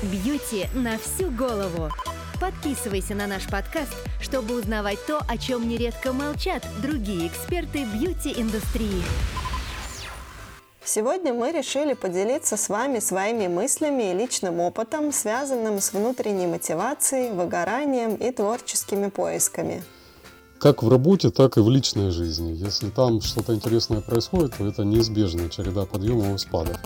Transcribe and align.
Бьюти 0.00 0.68
на 0.74 0.96
всю 0.96 1.28
голову. 1.28 1.90
Подписывайся 2.40 3.16
на 3.16 3.26
наш 3.26 3.48
подкаст, 3.48 3.92
чтобы 4.20 4.56
узнавать 4.56 5.04
то, 5.08 5.18
о 5.28 5.36
чем 5.36 5.68
нередко 5.68 6.12
молчат 6.12 6.64
другие 6.80 7.26
эксперты 7.26 7.84
бьюти-индустрии. 7.84 9.02
Сегодня 10.84 11.34
мы 11.34 11.50
решили 11.50 11.94
поделиться 11.94 12.56
с 12.56 12.68
вами 12.68 13.00
своими 13.00 13.48
мыслями 13.48 14.12
и 14.12 14.14
личным 14.14 14.60
опытом, 14.60 15.12
связанным 15.12 15.80
с 15.80 15.92
внутренней 15.92 16.46
мотивацией, 16.46 17.32
выгоранием 17.32 18.14
и 18.14 18.30
творческими 18.30 19.08
поисками. 19.08 19.82
Как 20.60 20.84
в 20.84 20.88
работе, 20.88 21.30
так 21.30 21.56
и 21.56 21.60
в 21.60 21.68
личной 21.68 22.12
жизни. 22.12 22.52
Если 22.52 22.90
там 22.90 23.20
что-то 23.20 23.52
интересное 23.52 24.00
происходит, 24.00 24.54
то 24.58 24.64
это 24.64 24.84
неизбежная 24.84 25.48
череда 25.48 25.86
подъемов 25.86 26.36
и 26.36 26.38
спадов. 26.38 26.76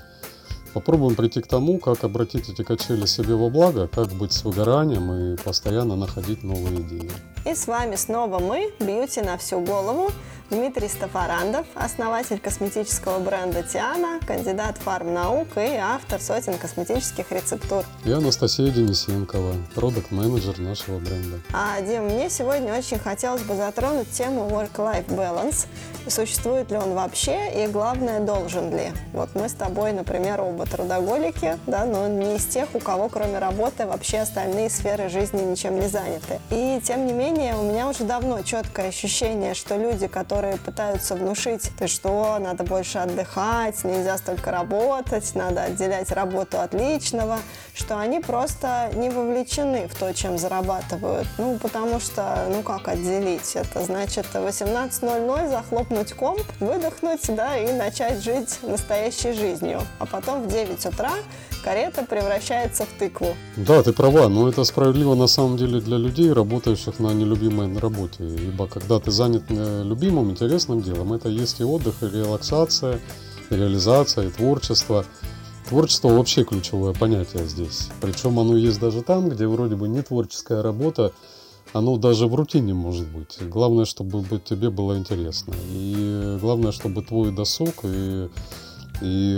Попробуем 0.72 1.14
прийти 1.14 1.40
к 1.40 1.46
тому, 1.46 1.78
как 1.78 2.02
обратить 2.04 2.48
эти 2.48 2.62
качели 2.62 3.04
себе 3.06 3.34
во 3.34 3.50
благо, 3.50 3.88
как 3.88 4.08
быть 4.12 4.32
с 4.32 4.42
выгоранием 4.44 5.12
и 5.12 5.36
постоянно 5.36 5.96
находить 5.96 6.42
новые 6.42 6.80
идеи. 6.80 7.10
И 7.44 7.54
с 7.54 7.66
вами 7.66 7.96
снова 7.96 8.38
мы, 8.38 8.72
Бьюти 8.80 9.20
на 9.20 9.36
всю 9.36 9.60
голову, 9.60 10.10
Дмитрий 10.52 10.88
Стафарандов, 10.88 11.66
основатель 11.74 12.38
косметического 12.38 13.18
бренда 13.20 13.62
Тиана, 13.62 14.20
кандидат 14.26 14.76
фармнаук 14.76 15.56
и 15.56 15.76
автор 15.76 16.20
сотен 16.20 16.58
косметических 16.58 17.32
рецептур. 17.32 17.86
И 18.04 18.12
Анастасия 18.12 18.70
Денисенкова, 18.70 19.54
продукт-менеджер 19.74 20.58
нашего 20.58 20.98
бренда. 20.98 21.40
А, 21.54 21.80
Дим, 21.80 22.04
мне 22.04 22.28
сегодня 22.28 22.76
очень 22.76 22.98
хотелось 22.98 23.40
бы 23.40 23.56
затронуть 23.56 24.10
тему 24.10 24.46
work-life 24.50 25.06
balance. 25.06 25.66
Существует 26.06 26.70
ли 26.70 26.76
он 26.76 26.92
вообще 26.92 27.64
и, 27.64 27.66
главное, 27.68 28.20
должен 28.20 28.76
ли? 28.76 28.92
Вот 29.14 29.30
мы 29.34 29.48
с 29.48 29.52
тобой, 29.52 29.92
например, 29.92 30.42
оба 30.42 30.66
трудоголики, 30.66 31.56
да, 31.66 31.86
но 31.86 32.08
не 32.08 32.36
из 32.36 32.44
тех, 32.44 32.68
у 32.74 32.78
кого 32.80 33.08
кроме 33.08 33.38
работы 33.38 33.86
вообще 33.86 34.18
остальные 34.18 34.68
сферы 34.68 35.08
жизни 35.08 35.40
ничем 35.40 35.80
не 35.80 35.86
заняты. 35.86 36.40
И, 36.50 36.78
тем 36.84 37.06
не 37.06 37.14
менее, 37.14 37.56
у 37.56 37.62
меня 37.62 37.88
уже 37.88 38.04
давно 38.04 38.42
четкое 38.42 38.88
ощущение, 38.88 39.54
что 39.54 39.76
люди, 39.76 40.08
которые 40.08 40.41
которые 40.42 40.58
пытаются 40.58 41.14
внушить, 41.14 41.70
ты 41.78 41.86
что, 41.86 42.36
надо 42.40 42.64
больше 42.64 42.98
отдыхать, 42.98 43.84
нельзя 43.84 44.18
столько 44.18 44.50
работать, 44.50 45.36
надо 45.36 45.62
отделять 45.62 46.10
работу 46.10 46.58
от 46.60 46.74
личного, 46.74 47.38
что 47.74 47.96
они 47.96 48.18
просто 48.18 48.90
не 48.96 49.08
вовлечены 49.08 49.86
в 49.86 49.94
то, 49.94 50.12
чем 50.12 50.38
зарабатывают. 50.38 51.28
Ну, 51.38 51.58
потому 51.62 52.00
что, 52.00 52.48
ну 52.50 52.62
как 52.62 52.88
отделить? 52.88 53.54
Это 53.54 53.84
значит 53.84 54.26
18.00 54.34 55.48
захлопнуть 55.48 56.12
комп, 56.12 56.42
выдохнуть, 56.58 57.24
да, 57.28 57.56
и 57.56 57.72
начать 57.72 58.20
жить 58.20 58.58
настоящей 58.62 59.34
жизнью. 59.34 59.80
А 60.00 60.06
потом 60.06 60.42
в 60.42 60.48
9 60.48 60.86
утра 60.86 61.12
карета 61.62 62.04
превращается 62.04 62.84
в 62.84 62.98
тыкву. 62.98 63.34
Да, 63.56 63.82
ты 63.82 63.92
права, 63.92 64.28
но 64.28 64.48
это 64.48 64.64
справедливо 64.64 65.14
на 65.14 65.26
самом 65.26 65.56
деле 65.56 65.80
для 65.80 65.96
людей, 65.96 66.32
работающих 66.32 66.98
на 66.98 67.12
нелюбимой 67.12 67.78
работе. 67.78 68.24
Ибо 68.24 68.66
когда 68.66 68.98
ты 68.98 69.10
занят 69.10 69.44
э, 69.48 69.82
любимым, 70.22 70.32
интересным 70.32 70.80
делом, 70.80 71.12
это 71.12 71.28
есть 71.28 71.60
и 71.60 71.64
отдых, 71.64 72.02
и 72.02 72.06
релаксация, 72.06 73.00
и 73.50 73.54
реализация, 73.54 74.28
и 74.28 74.30
творчество. 74.30 75.04
Творчество 75.68 76.08
вообще 76.08 76.44
ключевое 76.44 76.92
понятие 76.92 77.46
здесь. 77.46 77.88
Причем 78.00 78.38
оно 78.38 78.56
есть 78.56 78.80
даже 78.80 79.02
там, 79.02 79.28
где 79.28 79.46
вроде 79.46 79.76
бы 79.76 79.88
не 79.88 80.02
творческая 80.02 80.62
работа, 80.62 81.12
оно 81.72 81.96
даже 81.96 82.26
в 82.26 82.34
рутине 82.34 82.74
может 82.74 83.08
быть. 83.08 83.38
Главное, 83.40 83.84
чтобы 83.84 84.24
тебе 84.38 84.70
было 84.70 84.98
интересно. 84.98 85.54
И 85.70 86.38
главное, 86.40 86.72
чтобы 86.72 87.02
твой 87.02 87.32
досуг 87.32 87.74
и 87.84 88.28
и 89.00 89.36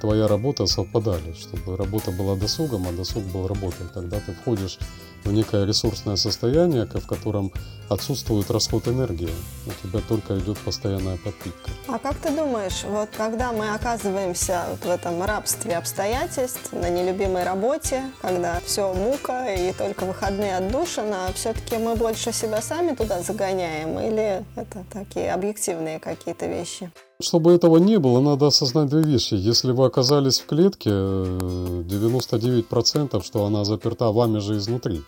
твоя 0.00 0.26
работа 0.26 0.66
совпадали, 0.66 1.32
чтобы 1.34 1.76
работа 1.76 2.10
была 2.10 2.34
досугом, 2.34 2.88
а 2.88 2.92
досуг 2.92 3.22
был 3.32 3.46
работой. 3.46 3.86
Тогда 3.94 4.18
ты 4.18 4.32
входишь 4.32 4.78
в 5.26 5.32
некое 5.32 5.66
ресурсное 5.66 6.16
состояние, 6.16 6.86
в 6.86 7.06
котором 7.06 7.52
отсутствует 7.88 8.50
расход 8.50 8.88
энергии. 8.88 9.30
У 9.66 9.86
тебя 9.86 10.00
только 10.08 10.38
идет 10.38 10.58
постоянная 10.58 11.18
подпитка. 11.18 11.70
А 11.88 11.98
как 11.98 12.16
ты 12.16 12.30
думаешь, 12.30 12.84
вот 12.84 13.10
когда 13.16 13.52
мы 13.52 13.74
оказываемся 13.74 14.64
вот 14.70 14.84
в 14.84 14.90
этом 14.90 15.22
рабстве 15.22 15.76
обстоятельств, 15.76 16.72
на 16.72 16.88
нелюбимой 16.88 17.44
работе, 17.44 18.02
когда 18.22 18.60
все 18.64 18.92
мука 18.92 19.52
и 19.52 19.72
только 19.72 20.04
выходные 20.04 20.56
отдушина, 20.56 21.28
все-таки 21.34 21.76
мы 21.76 21.94
больше 21.96 22.32
себя 22.32 22.60
сами 22.60 22.94
туда 22.94 23.22
загоняем 23.22 23.98
или 23.98 24.44
это 24.56 24.84
такие 24.92 25.32
объективные 25.32 26.00
какие-то 26.00 26.46
вещи? 26.46 26.90
Чтобы 27.18 27.52
этого 27.52 27.78
не 27.78 27.98
было, 27.98 28.20
надо 28.20 28.48
осознать 28.48 28.90
две 28.90 29.00
вещи. 29.00 29.32
Если 29.34 29.72
вы 29.72 29.86
оказались 29.86 30.40
в 30.40 30.46
клетке, 30.46 30.90
99% 30.90 33.18
э, 33.18 33.22
что 33.22 33.46
она 33.46 33.64
заперта 33.64 34.12
вами 34.12 34.38
же 34.38 34.58
изнутри. 34.58 35.00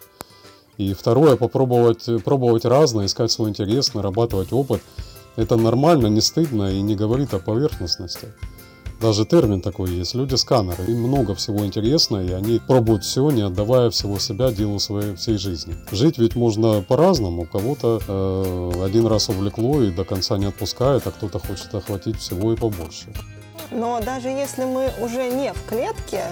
И 0.78 0.94
второе, 0.94 1.36
попробовать 1.36 2.06
пробовать 2.24 2.64
разное, 2.64 3.04
искать 3.06 3.30
свой 3.30 3.50
интерес, 3.50 3.92
нарабатывать 3.92 4.54
опыт. 4.54 4.80
Это 5.36 5.56
нормально, 5.56 6.06
не 6.06 6.22
стыдно 6.22 6.72
и 6.72 6.80
не 6.80 6.96
говорит 6.96 7.34
о 7.34 7.40
поверхностности. 7.40 8.28
Даже 9.00 9.24
термин 9.24 9.60
такой 9.60 9.90
есть. 9.90 10.14
Люди-сканеры. 10.14 10.84
Им 10.88 11.02
много 11.02 11.34
всего 11.34 11.64
интересного, 11.64 12.24
и 12.24 12.32
они 12.32 12.58
пробуют 12.58 13.04
все, 13.04 13.30
не 13.30 13.42
отдавая 13.42 13.90
всего 13.90 14.18
себя 14.18 14.50
делу 14.50 14.80
своей 14.80 15.14
всей 15.14 15.38
жизни. 15.38 15.74
Жить 15.92 16.18
ведь 16.18 16.34
можно 16.34 16.82
по-разному. 16.82 17.46
Кого-то 17.46 18.00
э, 18.06 18.84
один 18.84 19.06
раз 19.06 19.28
увлекло 19.28 19.82
и 19.82 19.90
до 19.90 20.04
конца 20.04 20.36
не 20.36 20.46
отпускает, 20.46 21.06
а 21.06 21.12
кто-то 21.12 21.38
хочет 21.38 21.72
охватить 21.74 22.18
всего 22.18 22.52
и 22.52 22.56
побольше. 22.56 23.06
Но 23.70 24.00
даже 24.00 24.28
если 24.28 24.64
мы 24.64 24.90
уже 25.00 25.30
не 25.30 25.52
в 25.52 25.62
клетке, 25.68 26.24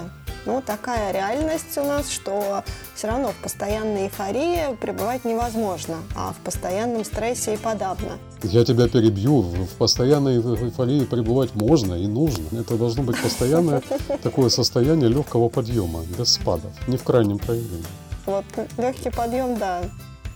ну, 0.47 0.61
такая 0.65 1.11
реальность 1.11 1.77
у 1.77 1.83
нас, 1.83 2.09
что 2.09 2.63
все 2.95 3.07
равно 3.07 3.31
в 3.31 3.35
постоянной 3.35 4.05
эйфории 4.05 4.75
пребывать 4.77 5.25
невозможно, 5.25 5.97
а 6.15 6.31
в 6.31 6.37
постоянном 6.37 7.03
стрессе 7.03 7.55
и 7.55 7.57
подавно. 7.57 8.17
Я 8.43 8.63
тебя 8.63 8.87
перебью. 8.87 9.41
В 9.41 9.75
постоянной 9.77 10.37
эйфории 10.37 11.03
пребывать 11.03 11.53
можно 11.53 11.95
и 11.95 12.07
нужно. 12.07 12.59
Это 12.59 12.77
должно 12.77 13.03
быть 13.03 13.21
постоянное 13.21 13.83
такое 14.23 14.49
состояние 14.49 15.09
легкого 15.09 15.49
подъема, 15.49 16.03
без 16.17 16.33
спадов, 16.33 16.71
не 16.87 16.95
в 16.95 17.03
крайнем 17.03 17.39
проявлении. 17.39 17.85
Вот 18.25 18.45
легкий 18.77 19.09
подъем, 19.09 19.57
да. 19.57 19.81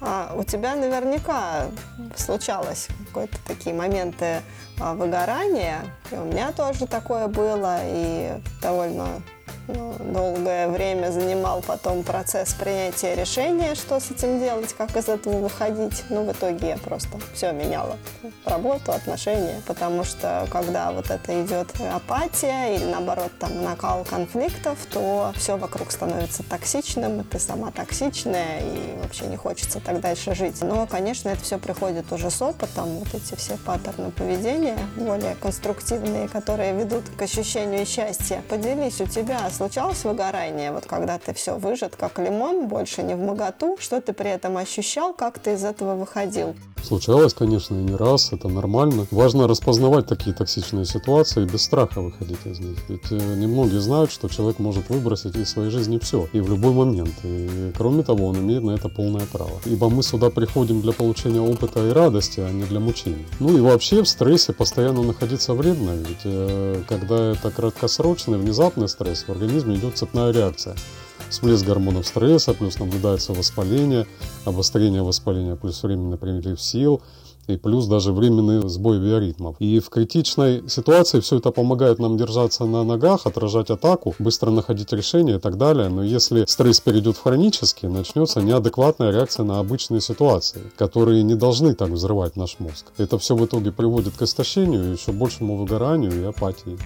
А 0.01 0.35
у 0.37 0.43
тебя 0.43 0.75
наверняка 0.75 1.67
случалось 2.17 2.87
какие-то 3.13 3.37
такие 3.47 3.73
моменты 3.73 4.41
а, 4.79 4.93
выгорания. 4.93 5.83
И 6.11 6.15
у 6.15 6.25
меня 6.25 6.51
тоже 6.51 6.87
такое 6.87 7.27
было, 7.27 7.77
и 7.83 8.31
довольно 8.61 9.21
ну, 9.67 9.95
долгое 9.99 10.67
время 10.67 11.11
занимал 11.11 11.61
потом 11.61 12.03
процесс 12.03 12.53
принятия 12.53 13.15
решения, 13.15 13.75
что 13.75 13.99
с 13.99 14.11
этим 14.11 14.39
делать, 14.39 14.73
как 14.73 14.95
из 14.95 15.07
этого 15.07 15.37
выходить. 15.37 16.03
Ну, 16.09 16.23
в 16.23 16.31
итоге 16.31 16.69
я 16.69 16.77
просто 16.77 17.19
все 17.33 17.51
меняла. 17.51 17.97
Работу, 18.45 18.91
отношения. 18.91 19.61
Потому 19.65 20.03
что 20.03 20.47
когда 20.51 20.91
вот 20.91 21.09
это 21.09 21.43
идет 21.43 21.67
апатия 21.93 22.75
или 22.75 22.85
наоборот 22.85 23.31
там 23.39 23.63
накал 23.63 24.03
конфликтов, 24.03 24.77
то 24.91 25.31
все 25.35 25.57
вокруг 25.57 25.91
становится 25.91 26.43
токсичным, 26.43 27.21
и 27.21 27.23
ты 27.23 27.39
сама 27.39 27.71
токсичная, 27.71 28.61
и 28.61 28.97
вообще 29.01 29.25
не 29.25 29.37
хочется 29.37 29.79
так 29.79 30.01
дальше 30.01 30.35
жить. 30.35 30.61
Но, 30.61 30.87
конечно, 30.87 31.29
это 31.29 31.41
все 31.43 31.57
приходит 31.57 32.11
уже 32.11 32.29
с 32.29 32.41
опытом, 32.41 32.97
вот 32.97 33.13
эти 33.13 33.35
все 33.35 33.57
паттерны 33.57 34.11
поведения, 34.11 34.77
более 34.95 35.35
конструктивные, 35.35 36.27
которые 36.27 36.73
ведут 36.73 37.03
к 37.17 37.21
ощущению 37.21 37.85
счастья. 37.85 38.41
Поделись, 38.49 38.99
у 39.01 39.05
тебя 39.05 39.49
случалось 39.51 40.03
выгорание, 40.03 40.71
вот 40.71 40.85
когда 40.85 41.17
ты 41.17 41.33
все 41.33 41.57
выжат 41.57 41.95
как 41.95 42.19
лимон, 42.19 42.67
больше 42.67 43.03
не 43.03 43.15
в 43.15 43.19
моготу, 43.19 43.77
что 43.79 44.01
ты 44.01 44.13
при 44.13 44.29
этом 44.29 44.57
ощущал, 44.57 45.13
как 45.13 45.39
ты 45.39 45.53
из 45.53 45.63
этого 45.63 45.95
выходил? 45.95 46.55
Случалось, 46.83 47.33
конечно, 47.33 47.75
и 47.75 47.83
не 47.83 47.95
раз, 47.95 48.33
это 48.33 48.47
нормально. 48.47 49.07
Важно 49.11 49.47
распознавать 49.47 50.07
такие 50.07 50.35
токсичные 50.35 50.85
ситуации 50.85 51.43
и 51.43 51.45
без 51.45 51.61
страха 51.61 52.01
выходить 52.01 52.45
из 52.45 52.59
них. 52.59 52.77
Ведь 52.89 53.11
э, 53.11 53.35
немногие 53.35 53.79
знают, 53.79 54.11
что 54.11 54.27
человек 54.27 54.59
может 54.59 54.89
выбросить 54.89 55.35
из 55.35 55.49
своей 55.49 55.69
жизни 55.69 55.99
все 55.99 56.27
и 56.33 56.39
в 56.41 56.49
любой 56.49 56.73
момент. 56.73 57.13
И 57.23 57.71
кроме 57.77 58.03
того, 58.03 58.27
он 58.27 58.37
имеет 58.37 58.63
на 58.63 58.71
это 58.71 58.89
полное 58.89 59.25
право. 59.31 59.61
Ибо 59.65 59.89
мы 59.89 60.03
сюда 60.03 60.29
приходим 60.29 60.81
для 60.81 60.91
получения 60.91 61.41
опыта 61.41 61.87
и 61.87 61.91
радости, 61.91 62.39
а 62.39 62.51
не 62.51 62.63
для 62.63 62.79
мучений. 62.79 63.25
Ну 63.39 63.57
и 63.57 63.61
вообще 63.61 64.03
в 64.03 64.07
стрессе 64.07 64.53
постоянно 64.53 65.03
находиться 65.03 65.53
вредно, 65.53 65.91
ведь 65.91 66.21
э, 66.23 66.81
когда 66.87 67.31
это 67.31 67.51
краткосрочный, 67.51 68.37
внезапный 68.37 68.89
стресс, 68.89 69.23
в 69.27 69.29
организме 69.29 69.75
идет 69.75 69.97
цепная 69.97 70.31
реакция 70.31 70.75
всплеск 71.31 71.65
гормонов 71.65 72.05
стресса, 72.05 72.53
плюс 72.53 72.77
наблюдается 72.77 73.33
воспаление, 73.33 74.05
обострение 74.45 75.01
воспаления, 75.01 75.55
плюс 75.55 75.81
временный 75.81 76.17
прилив 76.17 76.61
сил, 76.61 77.01
и 77.47 77.57
плюс 77.57 77.87
даже 77.87 78.13
временный 78.13 78.67
сбой 78.69 78.99
биоритмов. 78.99 79.55
И 79.59 79.79
в 79.79 79.89
критичной 79.89 80.63
ситуации 80.69 81.19
все 81.19 81.37
это 81.37 81.51
помогает 81.51 81.99
нам 81.99 82.17
держаться 82.17 82.65
на 82.65 82.83
ногах, 82.83 83.25
отражать 83.25 83.69
атаку, 83.69 84.13
быстро 84.19 84.51
находить 84.51 84.93
решение 84.93 85.37
и 85.37 85.39
так 85.39 85.57
далее. 85.57 85.89
Но 85.89 86.03
если 86.03 86.45
стресс 86.47 86.79
перейдет 86.79 87.17
в 87.17 87.23
хронический, 87.23 87.87
начнется 87.87 88.41
неадекватная 88.41 89.11
реакция 89.11 89.43
на 89.43 89.59
обычные 89.59 90.01
ситуации, 90.01 90.61
которые 90.77 91.23
не 91.23 91.35
должны 91.35 91.73
так 91.73 91.89
взрывать 91.89 92.35
наш 92.35 92.59
мозг. 92.59 92.85
Это 92.97 93.17
все 93.17 93.35
в 93.35 93.45
итоге 93.45 93.71
приводит 93.71 94.15
к 94.15 94.21
истощению, 94.21 94.91
еще 94.91 95.11
большему 95.11 95.57
выгоранию 95.57 96.21
и 96.21 96.23
апатии. 96.25 96.77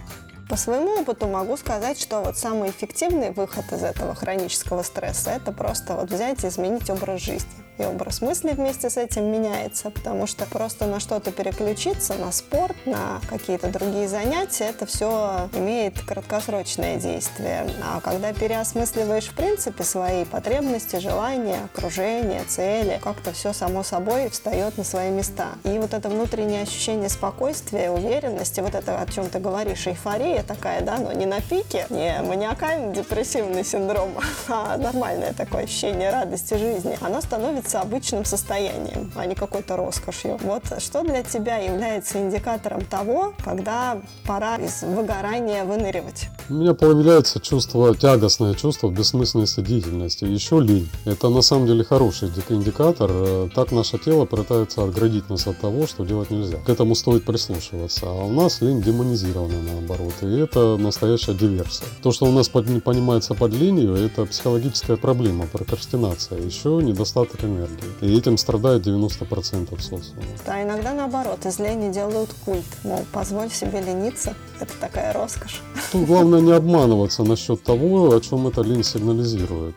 По 0.47 0.57
своему 0.57 1.01
опыту 1.01 1.27
могу 1.27 1.57
сказать, 1.57 1.99
что 1.99 2.21
вот 2.21 2.37
самый 2.37 2.69
эффективный 2.69 3.31
выход 3.31 3.71
из 3.71 3.81
этого 3.83 4.13
хронического 4.13 4.83
стресса– 4.83 5.31
это 5.31 5.51
просто 5.51 5.95
вот 5.95 6.11
взять 6.11 6.43
и 6.43 6.47
изменить 6.47 6.89
образ 6.89 7.21
жизни 7.21 7.64
и 7.77 7.83
образ 7.83 8.21
мысли 8.21 8.51
вместе 8.51 8.89
с 8.89 8.97
этим 8.97 9.25
меняется, 9.31 9.89
потому 9.89 10.27
что 10.27 10.45
просто 10.45 10.85
на 10.85 10.99
что-то 10.99 11.31
переключиться, 11.31 12.15
на 12.15 12.31
спорт, 12.31 12.75
на 12.85 13.21
какие-то 13.29 13.67
другие 13.67 14.07
занятия, 14.07 14.65
это 14.65 14.85
все 14.85 15.49
имеет 15.53 15.99
краткосрочное 16.01 16.97
действие. 16.97 17.67
А 17.83 17.99
когда 18.01 18.33
переосмысливаешь 18.33 19.27
в 19.27 19.35
принципе 19.35 19.83
свои 19.83 20.25
потребности, 20.25 20.97
желания, 20.97 21.59
окружение, 21.73 22.43
цели, 22.45 22.99
как-то 23.03 23.33
все 23.33 23.53
само 23.53 23.83
собой 23.83 24.29
встает 24.29 24.77
на 24.77 24.83
свои 24.83 25.09
места. 25.09 25.49
И 25.63 25.77
вот 25.79 25.93
это 25.93 26.09
внутреннее 26.09 26.63
ощущение 26.63 27.09
спокойствия, 27.09 27.91
уверенности, 27.91 28.61
вот 28.61 28.75
это, 28.75 28.99
о 28.99 29.05
чем 29.07 29.29
ты 29.29 29.39
говоришь, 29.39 29.87
эйфория 29.87 30.43
такая, 30.43 30.81
да, 30.81 30.97
но 30.97 31.11
не 31.11 31.25
на 31.25 31.41
пике, 31.41 31.85
не 31.89 32.21
маниакально-депрессивный 32.21 33.65
синдром, 33.65 34.11
а 34.47 34.77
нормальное 34.77 35.33
такое 35.33 35.63
ощущение 35.63 36.09
радости 36.09 36.53
жизни, 36.53 36.97
оно 37.01 37.21
становится 37.21 37.64
является 37.65 37.81
обычным 37.81 38.25
состоянием, 38.25 39.11
а 39.15 39.25
не 39.25 39.35
какой-то 39.35 39.75
роскошью. 39.75 40.37
Вот 40.43 40.63
что 40.79 41.03
для 41.03 41.23
тебя 41.23 41.57
является 41.57 42.21
индикатором 42.21 42.85
того, 42.85 43.33
когда 43.43 43.97
пора 44.25 44.57
из 44.57 44.83
выгорания 44.83 45.65
выныривать? 45.65 46.27
У 46.49 46.53
меня 46.53 46.75
появляется 46.75 47.39
чувство, 47.39 47.95
тягостное 47.95 48.53
чувство 48.53 48.89
бессмысленности 48.89 49.61
деятельности. 49.61 50.25
Еще 50.25 50.59
лень. 50.59 50.89
Это 51.05 51.29
на 51.29 51.41
самом 51.41 51.65
деле 51.65 51.83
хороший 51.83 52.29
индикатор. 52.49 53.09
Э, 53.11 53.49
так 53.55 53.71
наше 53.71 53.97
тело 53.97 54.25
пытается 54.25 54.83
отградить 54.83 55.29
нас 55.29 55.47
от 55.47 55.57
того, 55.57 55.87
что 55.87 56.05
делать 56.05 56.29
нельзя. 56.29 56.57
К 56.57 56.69
этому 56.69 56.93
стоит 56.93 57.25
прислушиваться. 57.25 58.05
А 58.05 58.25
у 58.25 58.31
нас 58.31 58.61
лень 58.61 58.81
демонизирована 58.81 59.61
наоборот. 59.73 60.13
И 60.21 60.37
это 60.37 60.77
настоящая 60.77 61.33
диверсия. 61.33 61.87
То, 62.03 62.11
что 62.11 62.25
у 62.25 62.31
нас 62.31 62.47
понимается 62.47 63.33
под 63.33 63.53
ленью, 63.53 63.95
это 63.95 64.25
психологическая 64.25 64.97
проблема, 64.97 65.47
прокрастинация. 65.47 66.39
Еще 66.39 66.69
недостаток 66.83 67.43
энергии. 67.55 67.85
И 68.01 68.17
этим 68.17 68.37
страдает 68.37 68.85
90% 68.85 69.81
социума. 69.81 70.23
Да, 70.45 70.63
иногда 70.63 70.93
наоборот, 70.93 71.45
из 71.45 71.59
лени 71.59 71.91
делают 71.91 72.29
культ. 72.45 72.65
Мол, 72.83 73.05
позволь 73.11 73.49
себе 73.49 73.81
лениться, 73.81 74.33
это 74.59 74.73
такая 74.79 75.13
роскошь. 75.13 75.61
Тут 75.91 76.05
главное 76.05 76.41
не 76.41 76.51
обманываться 76.51 77.23
насчет 77.23 77.63
того, 77.63 78.15
о 78.15 78.19
чем 78.21 78.47
эта 78.47 78.61
лень 78.61 78.83
сигнализирует. 78.83 79.75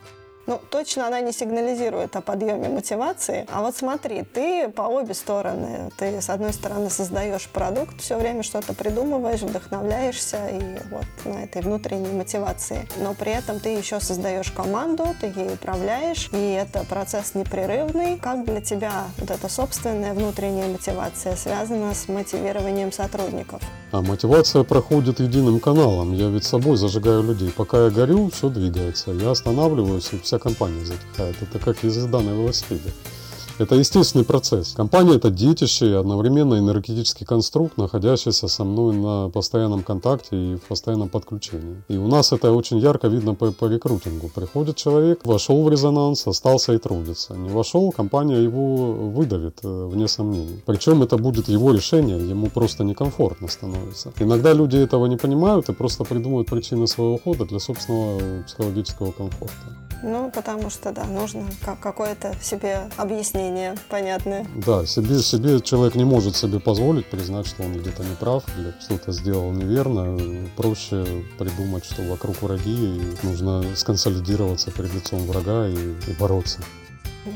Ну, 0.49 0.59
точно 0.71 1.07
она 1.07 1.21
не 1.21 1.33
сигнализирует 1.33 2.17
о 2.17 2.23
подъеме 2.23 2.71
мотивации. 2.71 3.47
А 3.53 3.61
вот 3.61 3.77
смотри, 3.77 4.23
ты 4.23 4.71
по 4.71 4.81
обе 4.81 5.13
стороны. 5.13 5.91
Ты, 5.99 6.23
с 6.23 6.31
одной 6.31 6.55
стороны, 6.55 6.89
создаешь 6.89 7.49
продукт, 7.49 8.01
все 8.01 8.17
время 8.17 8.43
что-то 8.43 8.73
придумываешь, 8.73 9.43
вдохновляешься 9.43 10.39
и 10.49 10.79
вот 10.91 11.05
на 11.27 11.45
этой 11.45 11.61
внутренней 11.61 12.17
мотивации. 12.17 12.89
Но 12.97 13.13
при 13.13 13.33
этом 13.33 13.61
ты 13.61 13.77
еще 13.77 14.01
создаешь 14.01 14.51
команду, 14.51 15.15
ты 15.21 15.27
ей 15.27 15.53
управляешь, 15.53 16.31
и 16.33 16.53
это 16.53 16.83
процесс 16.85 17.35
непрерывный. 17.35 18.17
Как 18.17 18.47
для 18.47 18.63
тебя 18.63 19.05
вот 19.19 19.31
эта 19.31 19.51
собственная 19.51 20.15
внутренняя 20.15 20.69
мотивация 20.69 21.37
связана 21.37 21.93
с 21.93 22.09
мотивированием 22.09 22.91
сотрудников? 22.91 23.61
А 23.93 24.01
мотивация 24.01 24.65
проходит 24.65 25.21
единым 25.21 25.61
каналом. 25.61 26.15
Я 26.15 26.29
ведь 26.29 26.45
собой 26.45 26.79
зажигаю 26.79 27.23
людей. 27.23 27.51
Пока 27.55 27.85
я 27.85 27.91
горю, 27.91 28.31
все 28.31 28.49
двигается. 28.49 29.11
Я 29.11 29.31
останавливаюсь, 29.31 30.11
и 30.13 30.19
вся 30.19 30.38
компания 30.39 30.85
затихает. 30.85 31.37
Это 31.43 31.59
как 31.59 31.83
езда 31.85 32.21
на 32.21 32.31
велосипеде. 32.31 32.91
Это 33.59 33.75
естественный 33.75 34.25
процесс. 34.25 34.73
Компания– 34.73 35.15
это 35.17 35.31
детище 35.31 35.91
и 35.91 35.95
одновременно 35.95 36.55
энергетический 36.61 37.27
конструкт, 37.27 37.77
находящийся 37.77 38.47
со 38.47 38.63
мной 38.63 38.95
на 38.95 39.31
постоянном 39.31 39.83
контакте 39.83 40.37
и 40.37 40.57
в 40.57 40.63
постоянном 40.63 41.09
подключении. 41.09 41.83
И 41.89 41.97
у 41.97 42.07
нас 42.07 42.33
это 42.33 42.53
очень 42.53 42.79
ярко 42.79 43.09
видно 43.09 43.35
по, 43.35 43.51
по 43.51 43.65
рекрутингу. 43.65 44.29
Приходит 44.29 44.77
человек, 44.77 45.27
вошел 45.27 45.65
в 45.65 45.71
резонанс, 45.71 46.25
остался 46.29 46.73
и 46.75 46.79
трудится. 46.79 47.35
Не 47.35 47.49
вошел, 47.49 47.91
компания 47.91 48.41
его 48.41 48.93
выдавит, 48.93 49.59
э, 49.65 49.87
вне 49.87 50.07
сомнений. 50.07 50.63
Причем 50.65 51.03
это 51.03 51.17
будет 51.17 51.49
его 51.49 51.73
решение, 51.73 52.17
ему 52.17 52.51
просто 52.51 52.85
некомфортно 52.85 53.49
становится. 53.49 54.13
Иногда 54.21 54.53
люди 54.53 54.77
этого 54.77 55.07
не 55.07 55.17
понимают 55.17 55.69
и 55.69 55.73
просто 55.73 56.05
придумывают 56.05 56.49
причины 56.49 56.87
своего 56.87 57.15
ухода 57.15 57.45
для 57.45 57.59
собственного 57.59 58.45
психологического 58.45 59.11
комфорта. 59.11 59.79
Ну, 60.03 60.31
потому 60.31 60.71
что, 60.71 60.93
да, 60.93 61.05
нужно 61.07 61.45
какое-то 61.83 62.33
себе 62.41 62.89
объяснение 62.97 63.48
понятное. 63.89 64.47
Да, 64.55 64.87
себе, 64.87 65.21
себе 65.21 65.61
человек 65.61 65.95
не 65.95 66.05
может 66.05 66.37
себе 66.37 66.61
позволить 66.61 67.07
признать, 67.07 67.47
что 67.47 67.63
он 67.63 67.75
где-то 67.75 68.03
не 68.05 68.15
прав 68.17 68.45
или 68.59 68.75
что-то 68.81 69.13
сделал 69.13 69.51
неверно. 69.53 70.49
Проще 70.57 71.05
придумать, 71.39 71.85
что 71.85 72.03
вокруг 72.03 72.43
враги, 72.43 72.99
и 72.99 73.27
нужно 73.27 73.65
сконсолидироваться 73.75 74.71
перед 74.71 74.95
лицом 74.95 75.21
врага 75.27 75.69
и, 75.69 75.75
и 75.75 76.13
бороться. 76.19 76.61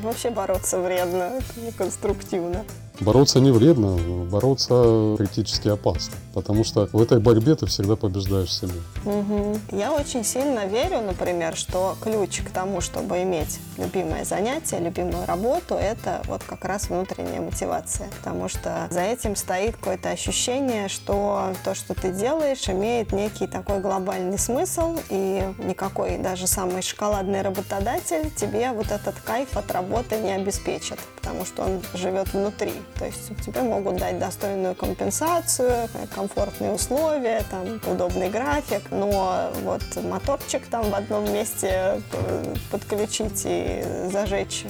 Вообще 0.02 0.30
бороться 0.30 0.80
вредно, 0.80 1.32
неконструктивно. 1.56 2.64
Бороться 3.02 3.40
не 3.40 3.50
вредно, 3.50 3.96
бороться 4.30 5.16
критически 5.18 5.66
опасно, 5.66 6.14
потому 6.34 6.62
что 6.62 6.88
в 6.92 7.02
этой 7.02 7.18
борьбе 7.18 7.56
ты 7.56 7.66
всегда 7.66 7.96
побеждаешь 7.96 8.52
себя. 8.52 8.74
Угу. 9.04 9.58
Я 9.72 9.92
очень 9.92 10.22
сильно 10.22 10.66
верю, 10.66 11.00
например, 11.00 11.56
что 11.56 11.96
ключ 12.00 12.42
к 12.42 12.50
тому, 12.50 12.80
чтобы 12.80 13.22
иметь 13.22 13.58
любимое 13.76 14.24
занятие, 14.24 14.78
любимую 14.78 15.26
работу, 15.26 15.74
это 15.74 16.22
вот 16.26 16.44
как 16.44 16.64
раз 16.64 16.90
внутренняя 16.90 17.40
мотивация, 17.40 18.08
потому 18.20 18.48
что 18.48 18.86
за 18.90 19.00
этим 19.00 19.34
стоит 19.34 19.76
какое-то 19.76 20.10
ощущение, 20.10 20.88
что 20.88 21.54
то, 21.64 21.74
что 21.74 21.94
ты 21.94 22.12
делаешь, 22.12 22.68
имеет 22.68 23.12
некий 23.12 23.48
такой 23.48 23.80
глобальный 23.80 24.38
смысл, 24.38 24.96
и 25.10 25.42
никакой 25.58 26.18
даже 26.18 26.46
самый 26.46 26.82
шоколадный 26.82 27.42
работодатель 27.42 28.30
тебе 28.36 28.70
вот 28.70 28.92
этот 28.92 29.16
кайф 29.24 29.56
от 29.56 29.72
работы 29.72 30.20
не 30.20 30.32
обеспечит, 30.32 31.00
потому 31.16 31.44
что 31.44 31.62
он 31.62 31.80
живет 31.94 32.32
внутри. 32.32 32.74
То 32.98 33.06
есть 33.06 33.32
тебе 33.44 33.62
могут 33.62 33.96
дать 33.96 34.18
достойную 34.18 34.74
компенсацию, 34.74 35.88
комфортные 36.14 36.72
условия, 36.72 37.44
там, 37.50 37.80
удобный 37.92 38.28
график, 38.28 38.82
но 38.90 39.50
вот 39.64 39.82
моторчик 40.04 40.66
там 40.66 40.90
в 40.90 40.94
одном 40.94 41.32
месте 41.32 42.00
э, 42.12 42.54
подключить 42.70 43.42
и 43.44 43.84
зажечь 44.12 44.64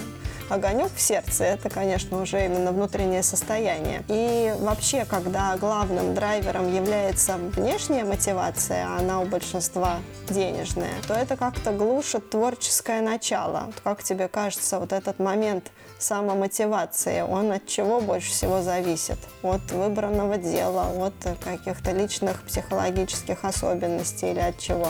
огонек 0.53 0.91
в 0.95 1.01
сердце, 1.01 1.45
это, 1.45 1.71
конечно, 1.71 2.21
уже 2.21 2.45
именно 2.45 2.73
внутреннее 2.73 3.23
состояние. 3.23 4.05
И 4.09 4.55
вообще, 4.61 5.05
когда 5.05 5.57
главным 5.57 6.15
драйвером 6.15 6.73
является 6.73 7.37
внешняя 7.37 8.05
мотивация, 8.05 8.87
а 8.87 8.99
она 8.99 9.21
у 9.21 9.27
большинства 9.27 9.99
денежная, 10.29 10.95
то 11.09 11.15
это 11.15 11.37
как-то 11.37 11.73
глушит 11.73 12.31
творческое 12.31 13.01
начало. 13.01 13.73
Как 13.83 14.03
тебе 14.03 14.29
кажется, 14.29 14.79
вот 14.79 14.93
этот 14.93 15.19
момент 15.19 15.73
самомотивации, 15.99 17.23
он 17.23 17.53
от 17.53 17.67
чего 17.67 18.01
больше 18.01 18.31
всего 18.31 18.63
зависит? 18.63 19.19
От 19.43 19.71
выбранного 19.71 20.37
дела, 20.37 20.89
от 20.91 21.15
каких-то 21.43 21.93
личных 21.93 22.43
психологических 22.43 23.45
особенностей 23.45 24.33
или 24.33 24.41
от 24.41 24.59
чего? 24.59 24.89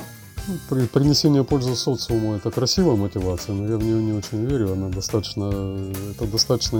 При, 0.68 0.86
принесение 0.86 1.44
пользы 1.44 1.76
социуму– 1.76 2.34
это 2.36 2.50
красивая 2.50 2.96
мотивация, 2.96 3.54
но 3.54 3.68
я 3.68 3.76
в 3.76 3.82
нее 3.82 4.02
не 4.02 4.12
очень 4.12 4.44
верю. 4.44 4.72
Она 4.72 4.88
достаточно, 4.88 5.50
это 6.10 6.26
достаточно 6.26 6.78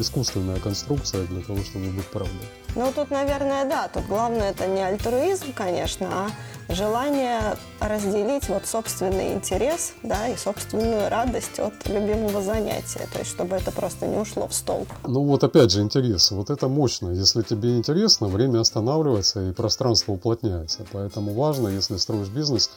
искусственная 0.00 0.58
конструкция 0.58 1.26
для 1.26 1.42
того, 1.42 1.58
чтобы 1.64 1.90
быть 1.90 2.06
правдой. 2.06 2.48
Ну, 2.74 2.90
тут, 2.94 3.10
наверное, 3.10 3.64
да. 3.64 3.88
Тут 3.88 4.06
главное– 4.06 4.50
это 4.52 4.66
не 4.66 4.80
альтруизм, 4.80 5.52
конечно, 5.54 6.08
а 6.10 6.30
желание 6.68 7.56
разделить 7.80 8.48
вот 8.48 8.66
собственный 8.66 9.34
интерес, 9.34 9.92
да, 10.02 10.28
и 10.28 10.36
собственную 10.36 11.08
радость 11.08 11.58
от 11.58 11.74
любимого 11.88 12.42
занятия, 12.42 13.08
то 13.12 13.18
есть 13.18 13.30
чтобы 13.30 13.56
это 13.56 13.70
просто 13.70 14.06
не 14.06 14.16
ушло 14.16 14.48
в 14.48 14.54
стол. 14.54 14.86
Ну 15.06 15.24
вот 15.24 15.44
опять 15.44 15.70
же 15.70 15.82
интерес, 15.82 16.30
вот 16.30 16.50
это 16.50 16.68
мощно. 16.68 17.10
Если 17.10 17.42
тебе 17.42 17.76
интересно, 17.76 18.28
время 18.28 18.60
останавливается 18.60 19.48
и 19.48 19.52
пространство 19.52 20.12
уплотняется. 20.12 20.86
Поэтому 20.92 21.34
важно, 21.34 21.68
если 21.68 21.96
строишь 21.96 22.28
бизнес, 22.28 22.70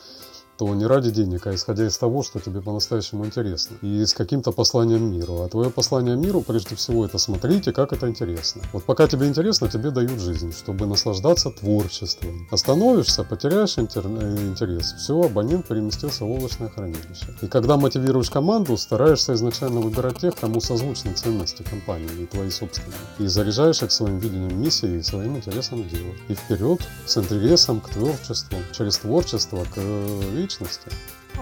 то 0.58 0.74
не 0.74 0.86
ради 0.86 1.12
денег, 1.12 1.48
а 1.48 1.54
исходя 1.54 1.86
из 1.86 1.98
того, 1.98 2.24
что 2.24 2.40
тебе 2.40 2.62
по-настоящему 2.62 3.26
интересно. 3.26 3.78
И 3.82 4.06
с 4.06 4.14
каким-то 4.14 4.52
посланием 4.52 5.12
миру. 5.12 5.42
А 5.42 5.48
твое 5.48 5.70
послание 5.70 6.16
миру, 6.16 6.42
прежде 6.42 6.76
всего, 6.76 7.06
это 7.06 7.18
смотрите, 7.18 7.72
как 7.72 7.94
это 7.94 8.10
интересно. 8.10 8.62
Вот 8.74 8.84
пока 8.84 9.08
тебе 9.08 9.28
интересно, 9.28 9.70
тебе 9.70 9.92
дают 9.92 10.20
жизнь, 10.20 10.52
чтобы 10.52 10.86
наслаждаться 10.88 11.52
творчеством. 11.52 12.48
Остановишься, 12.52 13.24
потеряешь 13.24 13.78
интер... 13.78 14.06
Э, 14.08 14.48
интерес. 14.48 14.94
Все, 14.94 15.22
абонент 15.22 15.68
переместился 15.68 16.26
в 16.26 16.32
облачное 16.32 16.70
хранилище. 16.70 17.28
И 17.42 17.48
когда 17.48 17.78
мотивируешь 17.78 18.30
команду, 18.30 18.78
стараешься 18.78 19.34
изначально 19.34 19.80
выбирать 19.80 20.18
тех, 20.18 20.36
кому 20.36 20.60
созвучны 20.60 21.14
ценности 21.14 21.64
компании 21.64 22.24
и 22.24 22.26
твои 22.26 22.50
собственные. 22.50 22.98
И 23.20 23.28
заряжаешь 23.28 23.84
их 23.84 23.92
своим 23.92 24.18
видением 24.18 24.60
миссии 24.60 24.98
и 24.98 25.04
своим 25.04 25.38
интересом 25.38 25.88
дела. 25.88 26.14
И 26.30 26.34
вперед, 26.34 26.82
с 27.06 27.18
интересом 27.18 27.80
к 27.80 27.90
творчеству, 27.90 28.58
через 28.76 28.98
творчество 28.98 29.64
к 29.64 29.78
э, 29.78 30.47
личности. 30.48 30.90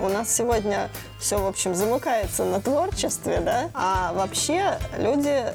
У 0.02 0.10
нас 0.10 0.34
сегодня 0.34 0.90
все, 1.20 1.38
в 1.38 1.46
общем, 1.46 1.74
замыкается 1.76 2.44
на 2.44 2.60
творчестве, 2.60 3.40
да? 3.40 3.70
А 3.74 4.12
вообще 4.14 4.78
люди 4.98 5.46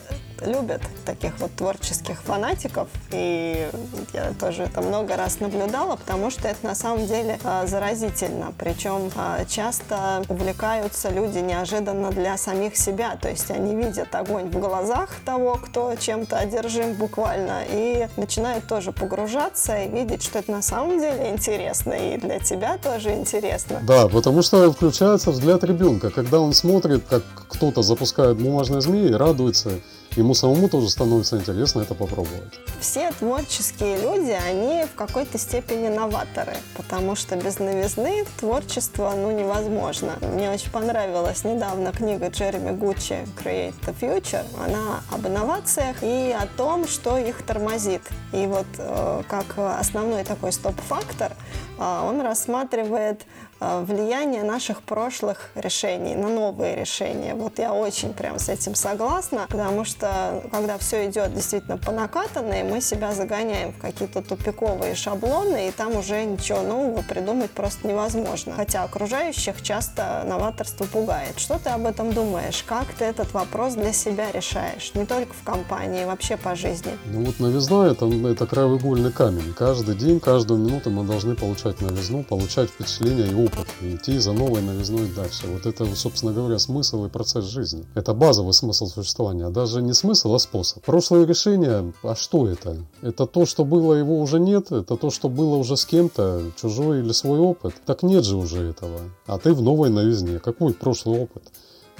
любят 0.46 0.82
таких 1.04 1.38
вот 1.38 1.52
творческих 1.54 2.20
фанатиков, 2.22 2.88
и 3.12 3.68
я 4.12 4.32
тоже 4.38 4.64
это 4.64 4.80
много 4.80 5.16
раз 5.16 5.40
наблюдала, 5.40 5.96
потому 5.96 6.30
что 6.30 6.48
это 6.48 6.66
на 6.66 6.74
самом 6.74 7.06
деле 7.06 7.38
а, 7.44 7.66
заразительно. 7.66 8.52
Причем 8.58 9.10
а, 9.16 9.44
часто 9.44 10.22
увлекаются 10.28 11.10
люди 11.10 11.38
неожиданно 11.38 12.10
для 12.10 12.36
самих 12.36 12.76
себя, 12.76 13.16
то 13.20 13.28
есть 13.28 13.50
они 13.50 13.74
видят 13.74 14.14
огонь 14.14 14.50
в 14.50 14.58
глазах 14.58 15.10
того, 15.24 15.54
кто 15.54 15.94
чем-то 15.94 16.36
одержим 16.36 16.94
буквально, 16.94 17.62
и 17.68 18.08
начинают 18.16 18.66
тоже 18.66 18.92
погружаться 18.92 19.76
и 19.76 19.88
видеть, 19.88 20.22
что 20.22 20.38
это 20.38 20.50
на 20.52 20.62
самом 20.62 21.00
деле 21.00 21.30
интересно, 21.30 21.92
и 21.92 22.16
для 22.16 22.38
тебя 22.38 22.78
тоже 22.78 23.12
интересно. 23.12 23.80
Да, 23.82 24.08
потому 24.08 24.42
что 24.42 24.72
включается 24.72 25.30
взгляд 25.30 25.64
ребенка, 25.64 26.10
когда 26.10 26.40
он 26.40 26.52
смотрит, 26.52 27.04
как 27.08 27.22
кто-то 27.48 27.82
запускает 27.82 28.38
бумажные 28.38 28.80
змеи, 28.80 29.12
радуется, 29.12 29.72
ему 30.16 30.34
самому 30.34 30.68
тоже 30.68 30.88
становится 30.90 31.36
интересно 31.36 31.82
это 31.82 31.94
попробовать. 31.94 32.58
Все 32.80 33.12
творческие 33.12 34.00
люди, 34.00 34.30
они 34.30 34.84
в 34.84 34.94
какой-то 34.94 35.38
степени 35.38 35.88
новаторы, 35.88 36.56
потому 36.76 37.16
что 37.16 37.36
без 37.36 37.58
новизны 37.58 38.24
творчество 38.38 39.12
ну, 39.16 39.30
невозможно. 39.30 40.14
Мне 40.20 40.50
очень 40.50 40.70
понравилась 40.70 41.44
недавно 41.44 41.92
книга 41.92 42.28
Джереми 42.28 42.70
Гуччи 42.70 43.26
«Create 43.42 43.74
the 43.86 43.94
Future». 44.00 44.44
Она 44.62 45.02
об 45.12 45.26
инновациях 45.26 46.02
и 46.02 46.34
о 46.38 46.46
том, 46.56 46.88
что 46.88 47.18
их 47.18 47.42
тормозит. 47.42 48.02
И 48.32 48.46
вот 48.46 48.66
э, 48.78 49.22
как 49.28 49.58
основной 49.58 50.24
такой 50.24 50.52
стоп-фактор 50.52 51.32
э, 51.78 52.02
он 52.04 52.20
рассматривает 52.20 53.26
влияние 53.60 54.42
наших 54.42 54.82
прошлых 54.82 55.50
решений 55.54 56.14
на 56.14 56.28
новые 56.28 56.76
решения. 56.76 57.34
Вот 57.34 57.58
я 57.58 57.74
очень 57.74 58.14
прям 58.14 58.38
с 58.38 58.48
этим 58.48 58.74
согласна, 58.74 59.46
потому 59.48 59.84
что 59.84 60.42
когда 60.50 60.78
все 60.78 61.08
идет 61.08 61.34
действительно 61.34 61.76
по 61.76 61.92
накатанной, 61.92 62.62
мы 62.62 62.80
себя 62.80 63.12
загоняем 63.12 63.72
в 63.72 63.78
какие-то 63.78 64.22
тупиковые 64.22 64.94
шаблоны, 64.94 65.68
и 65.68 65.70
там 65.72 65.96
уже 65.96 66.24
ничего 66.24 66.62
нового 66.62 67.02
придумать 67.02 67.50
просто 67.50 67.86
невозможно. 67.86 68.54
Хотя 68.56 68.84
окружающих 68.84 69.60
часто 69.62 70.24
новаторство 70.26 70.84
пугает. 70.84 71.38
Что 71.38 71.58
ты 71.58 71.68
об 71.70 71.84
этом 71.84 72.12
думаешь? 72.12 72.64
Как 72.66 72.86
ты 72.98 73.04
этот 73.04 73.32
вопрос 73.34 73.74
для 73.74 73.92
себя 73.92 74.30
решаешь? 74.32 74.92
Не 74.94 75.04
только 75.04 75.34
в 75.34 75.44
компании, 75.44 76.04
вообще 76.04 76.38
по 76.38 76.54
жизни. 76.54 76.92
Ну 77.06 77.24
вот 77.24 77.38
новизна 77.40 77.88
это, 77.88 78.06
это 78.06 78.46
краеугольный 78.46 79.12
камень. 79.12 79.52
Каждый 79.52 79.96
день, 79.96 80.18
каждую 80.18 80.60
минуту 80.60 80.90
мы 80.90 81.04
должны 81.04 81.34
получать 81.34 81.80
новизну, 81.82 82.22
получать 82.22 82.70
впечатление 82.70 83.28
и 83.28 83.34
опыт 83.34 83.49
и 83.80 83.94
идти 83.94 84.18
за 84.18 84.32
новой 84.32 84.62
новизной 84.62 85.08
дальше. 85.08 85.46
Вот 85.46 85.66
это, 85.66 85.84
собственно 85.94 86.32
говоря, 86.32 86.58
смысл 86.58 87.06
и 87.06 87.08
процесс 87.08 87.44
жизни. 87.44 87.84
Это 87.94 88.14
базовый 88.14 88.52
смысл 88.52 88.86
существования. 88.86 89.48
Даже 89.50 89.82
не 89.82 89.94
смысл, 89.94 90.34
а 90.34 90.38
способ. 90.38 90.84
Прошлое 90.84 91.26
решение, 91.26 91.92
а 92.02 92.14
что 92.14 92.46
это? 92.48 92.76
Это 93.02 93.26
то, 93.26 93.46
что 93.46 93.64
было, 93.64 93.94
его 93.94 94.20
уже 94.20 94.38
нет? 94.40 94.72
Это 94.72 94.96
то, 94.96 95.10
что 95.10 95.28
было 95.28 95.56
уже 95.56 95.76
с 95.76 95.84
кем-то, 95.84 96.42
чужой 96.60 97.00
или 97.00 97.12
свой 97.12 97.38
опыт? 97.38 97.74
Так 97.86 98.02
нет 98.02 98.24
же 98.24 98.36
уже 98.36 98.70
этого. 98.70 99.00
А 99.26 99.38
ты 99.38 99.52
в 99.54 99.62
новой 99.62 99.90
новизне. 99.90 100.38
Какой 100.38 100.74
прошлый 100.74 101.20
опыт? 101.20 101.42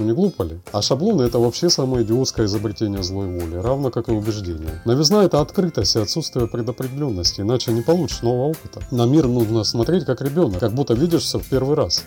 Ну 0.00 0.07
не 0.07 0.12
глупо 0.14 0.45
ли? 0.45 0.59
А 0.73 0.80
шаблоны 0.80 1.25
это 1.25 1.38
вообще 1.38 1.69
самое 1.69 2.04
идиотское 2.04 2.47
изобретение 2.47 3.02
злой 3.02 3.26
воли, 3.26 3.57
равно 3.57 3.90
как 3.90 4.09
и 4.09 4.12
убеждение. 4.12 4.80
Новизна 4.87 5.25
это 5.25 5.42
открытость 5.42 5.95
и 5.95 5.99
отсутствие 5.99 6.49
предопределенности, 6.49 7.42
иначе 7.42 7.71
не 7.73 7.83
получишь 7.83 8.23
нового 8.23 8.52
опыта. 8.52 8.80
На 8.90 9.04
мир 9.04 9.26
нужно 9.26 9.62
смотреть 9.62 10.07
как 10.07 10.23
ребенок, 10.23 10.59
как 10.59 10.73
будто 10.73 10.95
видишь 10.95 11.25
все 11.25 11.38
в 11.38 11.47
первый 11.47 11.76
раз. 11.76 12.02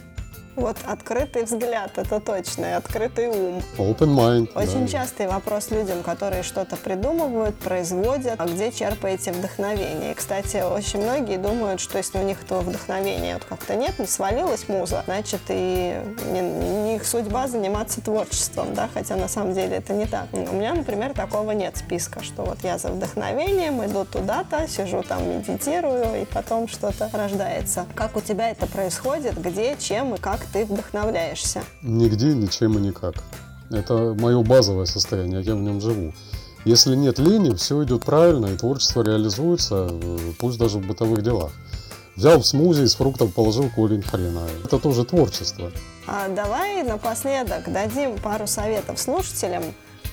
Вот 0.55 0.77
открытый 0.85 1.45
взгляд, 1.45 1.91
это 1.97 2.19
точно, 2.19 2.65
и 2.65 2.71
открытый 2.73 3.27
ум. 3.27 3.63
Open 3.77 4.15
mind. 4.15 4.51
Очень 4.53 4.85
да. 4.85 4.87
частый 4.87 5.27
вопрос 5.27 5.71
людям, 5.71 6.03
которые 6.03 6.43
что-то 6.43 6.75
придумывают, 6.75 7.55
производят, 7.55 8.35
а 8.37 8.45
где 8.45 8.71
черпаете 8.71 9.31
вдохновение. 9.31 10.11
И, 10.11 10.13
кстати, 10.13 10.57
очень 10.57 11.01
многие 11.01 11.37
думают, 11.37 11.81
что 11.81 11.97
если 11.97 12.19
у 12.19 12.23
них 12.23 12.43
этого 12.43 12.61
вдохновения 12.61 13.33
вот 13.33 13.45
как-то 13.45 13.75
нет, 13.75 13.97
не 13.97 14.05
свалилась 14.05 14.67
муза, 14.67 15.01
значит 15.05 15.41
и 15.49 15.99
не 16.31 16.41
их 17.03 17.07
судьба 17.07 17.47
заниматься 17.47 18.01
творчеством, 18.01 18.73
да, 18.73 18.89
хотя 18.93 19.15
на 19.17 19.27
самом 19.27 19.53
деле 19.53 19.75
это 19.77 19.93
не 19.93 20.05
так. 20.05 20.27
У 20.31 20.55
меня, 20.55 20.73
например, 20.73 21.13
такого 21.13 21.51
нет 21.51 21.75
списка, 21.77 22.23
что 22.23 22.43
вот 22.43 22.59
я 22.63 22.77
за 22.77 22.89
вдохновением 22.89 23.83
иду 23.85 24.05
туда-то, 24.05 24.67
сижу 24.67 25.03
там, 25.03 25.29
медитирую, 25.29 26.21
и 26.21 26.25
потом 26.25 26.67
что-то 26.67 27.09
рождается. 27.11 27.85
Как 27.93 28.15
у 28.15 28.21
тебя 28.21 28.49
это 28.49 28.67
происходит, 28.67 29.39
где, 29.39 29.75
чем 29.77 30.15
и 30.15 30.17
как 30.17 30.39
ты 30.53 30.65
вдохновляешься? 30.65 31.63
Нигде, 31.81 32.33
ничем 32.33 32.77
и 32.77 32.81
никак. 32.81 33.15
Это 33.69 34.15
мое 34.17 34.41
базовое 34.41 34.85
состояние, 34.85 35.41
я 35.41 35.55
в 35.55 35.59
нем 35.59 35.81
живу. 35.81 36.13
Если 36.63 36.95
нет 36.95 37.19
лени, 37.19 37.53
все 37.55 37.83
идет 37.83 38.05
правильно, 38.05 38.45
и 38.45 38.55
творчество 38.55 39.01
реализуется, 39.01 39.89
э, 39.91 40.17
пусть 40.39 40.57
даже 40.57 40.77
в 40.77 40.87
бытовых 40.87 41.21
делах. 41.21 41.51
Взял 42.15 42.43
смузи 42.43 42.83
из 42.83 42.95
фруктов, 42.95 43.33
положил 43.33 43.69
корень 43.69 44.03
хрена. 44.03 44.47
Это 44.63 44.77
тоже 44.79 45.03
творчество. 45.03 45.71
А 46.05 46.29
давай 46.29 46.83
напоследок 46.83 47.71
дадим 47.71 48.17
пару 48.19 48.45
советов 48.45 48.99
слушателям, 48.99 49.63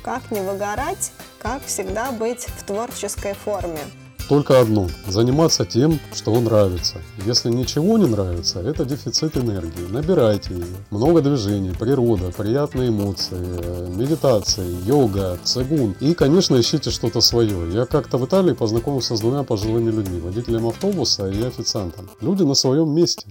как 0.02 0.30
не 0.30 0.40
выгорать, 0.40 1.12
как 1.38 1.64
всегда 1.64 2.10
быть 2.12 2.44
в 2.44 2.64
творческой 2.64 3.34
форме 3.34 3.80
только 4.30 4.60
одно– 4.60 4.86
заниматься 5.08 5.64
тем, 5.64 5.98
что 6.14 6.40
нравится. 6.40 6.98
Если 7.26 7.50
ничего 7.50 7.98
не 7.98 8.06
нравится, 8.06 8.60
это 8.60 8.84
дефицит 8.84 9.36
энергии. 9.36 9.90
Набирайте 9.90 10.54
ее. 10.54 10.66
Много 10.90 11.20
движений, 11.20 11.72
природа, 11.72 12.30
приятные 12.30 12.90
эмоции, 12.90 13.34
медитация, 13.92 14.68
йога, 14.86 15.36
цигун. 15.42 15.96
И, 15.98 16.14
конечно, 16.14 16.60
ищите 16.60 16.90
что-то 16.90 17.20
свое. 17.20 17.72
Я 17.72 17.86
как-то 17.86 18.18
в 18.18 18.24
Италии 18.24 18.52
познакомился 18.52 19.16
с 19.16 19.20
двумя 19.20 19.42
пожилыми 19.42 19.90
людьми, 19.90 20.20
водителем 20.20 20.68
автобуса 20.68 21.28
и 21.28 21.42
официантом. 21.42 22.08
Люди 22.20 22.44
на 22.44 22.54
своем 22.54 22.94
месте. 22.94 23.26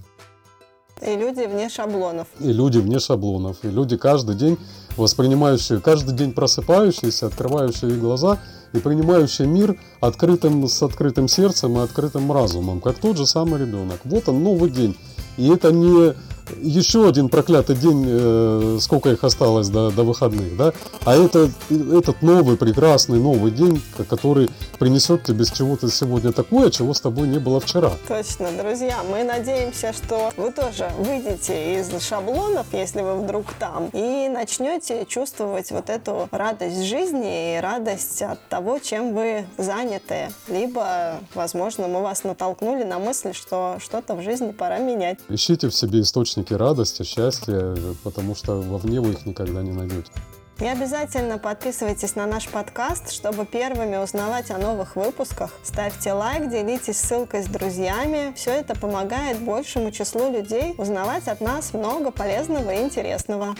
И 1.00 1.16
люди 1.16 1.46
вне 1.46 1.70
шаблонов. 1.70 2.28
И 2.40 2.52
люди 2.52 2.76
вне 2.76 2.98
шаблонов. 2.98 3.56
И 3.62 3.68
люди 3.68 3.96
каждый 3.96 4.36
день 4.36 4.58
воспринимающие, 4.98 5.80
каждый 5.80 6.14
день 6.14 6.34
просыпающиеся, 6.34 7.28
открывающие 7.28 7.92
глаза– 7.92 8.38
и 8.72 8.78
принимающий 8.78 9.46
мир 9.46 9.76
открытым, 10.00 10.68
с 10.68 10.82
открытым 10.82 11.28
сердцем 11.28 11.76
и 11.78 11.82
открытым 11.82 12.30
разумом, 12.32 12.80
как 12.80 12.98
тот 12.98 13.16
же 13.16 13.26
самый 13.26 13.60
ребенок. 13.60 14.00
Вот 14.04 14.28
он, 14.28 14.42
новый 14.42 14.70
день. 14.70 14.96
И 15.36 15.48
это 15.48 15.72
не 15.72 16.14
еще 16.60 17.08
один 17.08 17.28
проклятый 17.28 17.76
день, 17.76 18.04
э, 18.06 18.78
сколько 18.80 19.10
их 19.10 19.24
осталось 19.24 19.68
до, 19.68 19.90
до 19.90 20.04
выходных, 20.04 20.56
да, 20.56 20.72
а 21.04 21.16
это, 21.16 21.50
этот 21.70 22.22
новый, 22.22 22.56
прекрасный 22.56 23.18
новый 23.18 23.50
день, 23.50 23.82
который 24.08 24.50
принесет 24.78 25.24
тебе 25.24 25.44
с 25.44 25.52
чего-то 25.52 25.90
сегодня 25.90 26.32
такое, 26.32 26.70
чего 26.70 26.94
с 26.94 27.00
тобой 27.00 27.28
не 27.28 27.38
было 27.38 27.60
вчера. 27.60 27.92
Точно, 28.08 28.50
друзья, 28.52 29.02
мы 29.10 29.24
надеемся, 29.24 29.92
что 29.92 30.32
вы 30.36 30.52
тоже 30.52 30.90
выйдете 30.98 31.80
из 31.80 31.90
шаблонов, 32.02 32.66
если 32.72 33.02
вы 33.02 33.20
вдруг 33.22 33.52
там, 33.58 33.90
и 33.92 34.28
начнете 34.28 35.04
чувствовать 35.06 35.70
вот 35.70 35.90
эту 35.90 36.28
радость 36.30 36.84
жизни 36.84 37.56
и 37.56 37.60
радость 37.60 38.22
от 38.22 38.40
того, 38.48 38.78
чем 38.78 39.14
вы 39.14 39.44
заняты. 39.58 40.30
Либо, 40.48 41.20
возможно, 41.34 41.88
мы 41.88 42.00
вас 42.00 42.24
натолкнули 42.24 42.84
на 42.84 42.98
мысль, 42.98 43.32
что 43.32 43.76
что-то 43.80 44.14
в 44.14 44.22
жизни 44.22 44.52
пора 44.52 44.78
менять. 44.78 45.18
Ищите 45.28 45.68
в 45.68 45.74
себе 45.74 46.00
источник 46.00 46.39
источники 46.40 46.54
радости, 46.54 47.02
счастья, 47.02 47.76
потому 48.02 48.34
что 48.34 48.60
вовне 48.60 49.00
вы 49.00 49.12
их 49.12 49.26
никогда 49.26 49.62
не 49.62 49.72
найдете. 49.72 50.10
И 50.58 50.66
обязательно 50.66 51.38
подписывайтесь 51.38 52.16
на 52.16 52.26
наш 52.26 52.46
подкаст, 52.48 53.12
чтобы 53.12 53.46
первыми 53.46 53.96
узнавать 53.96 54.50
о 54.50 54.58
новых 54.58 54.94
выпусках. 54.94 55.50
Ставьте 55.62 56.12
лайк, 56.12 56.50
делитесь 56.50 56.98
ссылкой 56.98 57.42
с 57.42 57.46
друзьями. 57.46 58.34
Все 58.36 58.50
это 58.50 58.74
помогает 58.74 59.38
большему 59.40 59.90
числу 59.90 60.30
людей 60.30 60.74
узнавать 60.76 61.28
от 61.28 61.40
нас 61.40 61.72
много 61.72 62.10
полезного 62.10 62.70
и 62.70 62.82
интересного. 62.82 63.54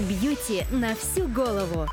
Бьюти 0.00 0.64
на 0.70 0.94
всю 0.94 1.26
голову. 1.28 1.86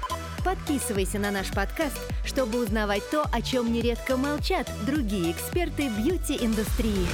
Подписывайся 0.43 1.19
на 1.19 1.31
наш 1.31 1.51
подкаст, 1.51 1.97
чтобы 2.25 2.61
узнавать 2.61 3.09
то, 3.09 3.23
о 3.31 3.41
чем 3.41 3.71
нередко 3.71 4.17
молчат 4.17 4.69
другие 4.85 5.31
эксперты 5.31 5.89
бьюти-индустрии. 5.89 7.07